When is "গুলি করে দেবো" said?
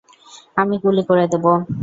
0.83-1.51